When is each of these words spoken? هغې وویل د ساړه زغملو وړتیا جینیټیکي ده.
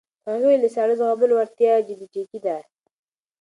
هغې 0.27 0.43
وویل 0.45 0.61
د 0.63 0.67
ساړه 0.75 0.93
زغملو 0.99 1.37
وړتیا 1.37 1.73
جینیټیکي 1.87 2.39
ده. 2.45 2.55